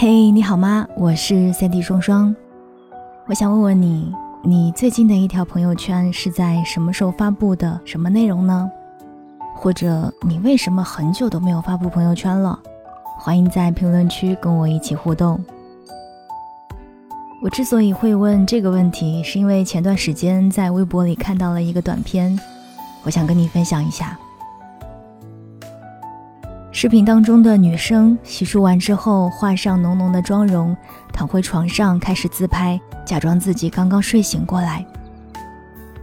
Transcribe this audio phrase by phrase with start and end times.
[0.00, 0.86] 嘿，你好吗？
[0.96, 2.32] 我是三 D 双双。
[3.26, 7.80] 我想问问你，你最近的一条朋友圈是在什么时候发布的？
[7.84, 8.70] 什么内容呢？
[9.56, 12.56] 或者你为什么很久都没有发布朋友圈了？
[13.18, 15.44] 欢迎在评论区跟我一起互动。
[17.42, 22.38] 我之所以会问这个问题，是因为前段时间在微博里看到了一个短片，
[23.02, 24.16] 我想跟你分享一下。
[26.80, 30.76] 视频当中的女生洗漱完之后，画上浓浓的妆容，
[31.12, 34.86] 躺回床上开始自拍，假装自己刚刚睡醒过来。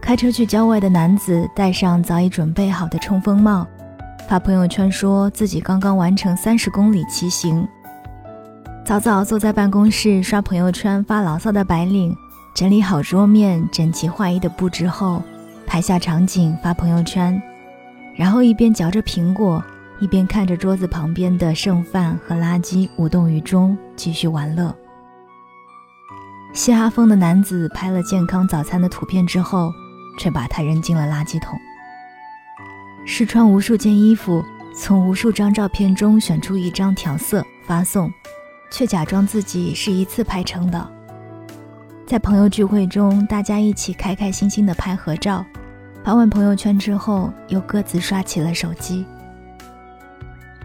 [0.02, 3.66] 开车去郊外的男子戴上早已准备好的冲锋帽，
[4.28, 7.66] 发朋友圈说自己刚刚完成三十公里骑行。
[8.84, 12.14] 早早坐在办公室刷朋友圈发牢骚的白领，
[12.54, 15.22] 整理好桌面，整齐划一的布置后，
[15.66, 17.40] 拍下场景发朋友圈，
[18.14, 19.64] 然后一边嚼着苹果。
[19.98, 24.74] 一边看着桌子旁边的剩饭和垃圾，无动于衷，继续玩乐。
[26.52, 29.70] 嘻哈风的男子拍了健康早餐的图片之后，
[30.18, 31.58] 却把它扔进了垃圾桶。
[33.06, 38.12] 试穿无数件衣服，从无数张照片中选出一张调色发送，
[38.70, 40.90] 却假装自己是一次拍成的。
[42.06, 45.44] 在朋友聚会中，大家一起开开心心的拍合照，
[46.04, 49.04] 发完朋友圈之后，又各自刷起了手机。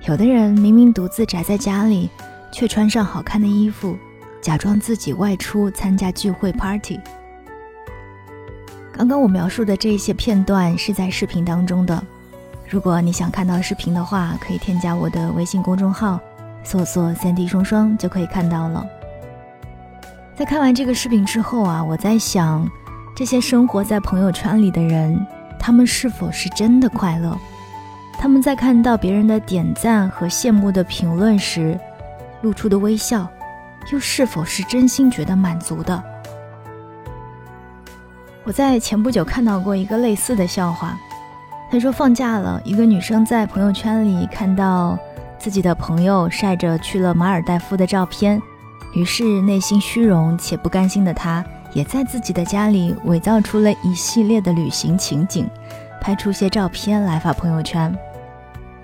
[0.07, 2.09] 有的人明明独自宅在家里，
[2.51, 3.95] 却穿上好看的衣服，
[4.41, 6.99] 假装自己外出参加聚会 party。
[8.91, 12.03] 刚刚我描述的这些片段是在视频当中的。
[12.67, 16.19] 如果你想看到视频的话，可以添加我的微信公众号，
[16.63, 18.83] 搜索“三 D 双双”就可以看到了。
[20.35, 22.67] 在看完这个视频之后啊，我在想，
[23.15, 25.23] 这些生活在朋友圈里的人，
[25.59, 27.37] 他们是否是真的快乐？
[28.21, 31.75] 他们在看到别人的点赞和羡慕的评论时，
[32.41, 33.27] 露出的微笑，
[33.91, 36.03] 又是否是真心觉得满足的？
[38.43, 40.95] 我在前不久看到过一个类似的笑话。
[41.71, 44.95] 他说放假了，一个女生在朋友圈里看到
[45.39, 48.39] 自己的朋友晒着去了马尔代夫的照片，
[48.93, 55.49] 于是内心虚荣且不甘心的她，也在自己的家里伪造出了一系列的旅行情景，
[55.99, 57.91] 拍出些照片来发朋友圈。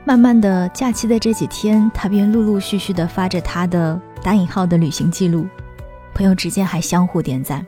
[0.07, 5.45] 慢慢的，假期的这几天，他便陆陆续续的发着他的打引号的旅行记录，
[6.13, 7.68] 朋友之间还相互点赞。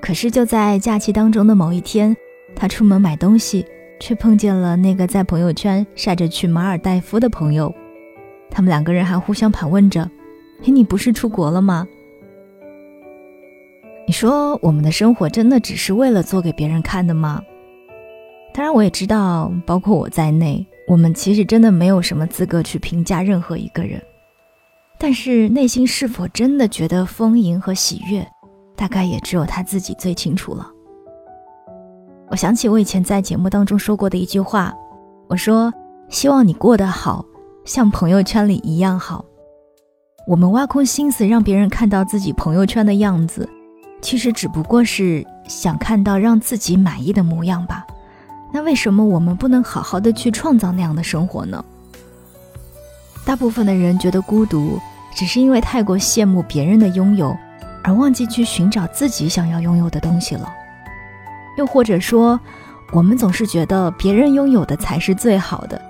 [0.00, 2.16] 可是就在假期当中的某一天，
[2.54, 3.66] 他出门买东西，
[3.98, 7.74] 却碰见了那个在朋友圈晒着去马尔代夫的朋友。
[8.52, 10.08] 他们两个人还互相盘问着
[10.62, 11.88] ：“嘿，你不是出国了吗？”
[14.06, 17.42] 你说我们的生活真的只是为了做给别人看的吗？
[18.54, 20.64] 当然，我也知道，包括我在内。
[20.90, 24.02] 我们其实真的没有什么资格去评价任何一个人，
[24.98, 28.26] 但是内心是否真的觉得丰盈和喜悦，
[28.74, 30.68] 大概也只有他自己最清楚了。
[32.28, 34.74] 我想起我以前在节目当中说过的一句话，
[35.28, 35.72] 我说
[36.10, 37.24] ：“希望你过得好，
[37.64, 39.24] 像朋友圈里一样好。”
[40.26, 43.48] 我们挖空心思让别人看到自己朋友圈的样子，
[44.02, 47.86] 其实只不过是想看到让自己满意的模样吧。
[48.52, 51.64] 那为什么我们不能好好的去创造那样的生活呢？
[53.24, 54.80] 大部分的人觉得孤独，
[55.14, 57.36] 只是因为太过羡慕别人的拥有，
[57.84, 60.52] 而忘记去寻找自己想要拥有的东西了。
[61.56, 62.40] 又或者说，
[62.92, 65.80] 我们总是觉得别人拥有的才是最好的，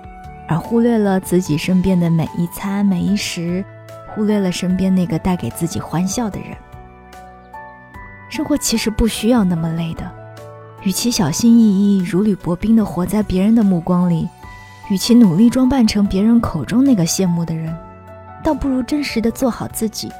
[0.47, 3.65] 而忽略了自己身边的每一餐每一时，
[4.13, 6.49] 忽略了身边那个带给自己欢笑的人。
[8.29, 10.20] 生活其实不需要那么累的。
[10.83, 14.27] 与其小心翼翼、如履薄冰地活在别人的目光里，
[14.89, 17.75] 与其努力装扮成别人口中那个羡慕的人，
[18.43, 20.11] 倒不如真实的做好自己。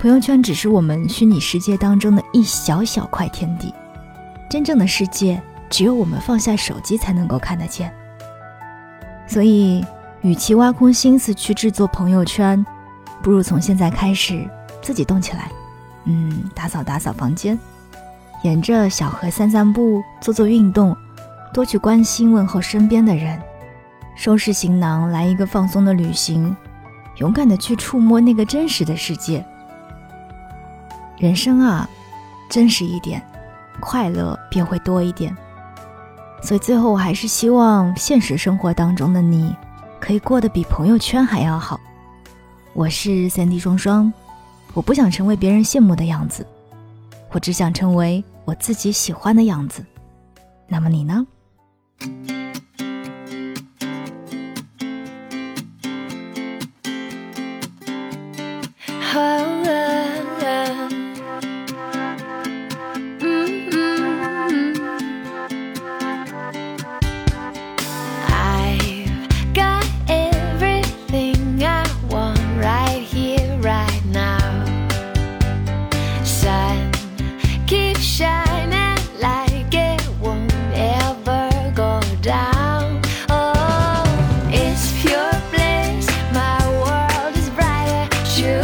[0.00, 3.74] 朋友圈只是我们虚拟世界当中的一小小块天地，
[4.48, 7.92] 真正的世界只有我们放下手机才能够看得见。
[9.26, 9.84] 所以，
[10.22, 12.64] 与其挖空心思去制作朋友圈，
[13.20, 14.48] 不如从现在开始
[14.80, 15.50] 自己动起来。
[16.04, 17.58] 嗯，打扫打扫房间。
[18.42, 20.96] 沿着小河散散步，做做运动，
[21.52, 23.40] 多去关心问候身边的人，
[24.14, 26.56] 收拾行囊来一个放松的旅行，
[27.16, 29.44] 勇敢的去触摸那个真实的世界。
[31.16, 31.88] 人生啊，
[32.48, 33.20] 真实一点，
[33.80, 35.36] 快乐便会多一点。
[36.40, 39.52] 所以最后，我还是希望现实生活当中的你，
[39.98, 41.80] 可以过得比朋友圈还要好。
[42.72, 44.12] 我是三 D 双双，
[44.74, 46.46] 我不想成为别人羡慕的样子。
[47.30, 49.84] 我只想成为我自己喜欢的样子，
[50.66, 51.26] 那么你呢？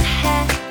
[0.05, 0.63] heck?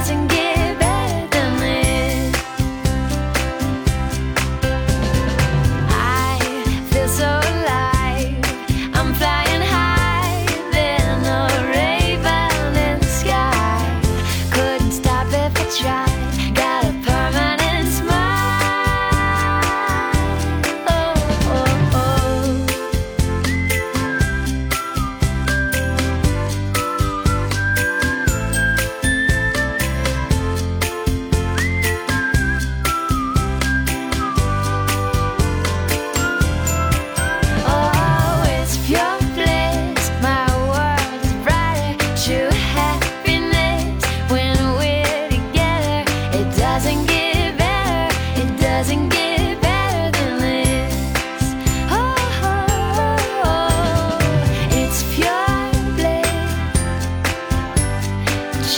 [0.00, 0.29] rising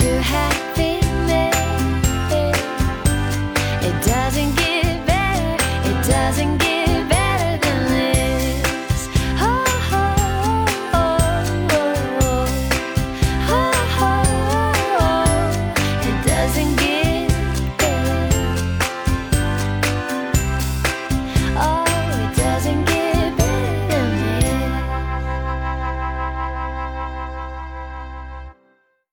[0.01, 0.52] you have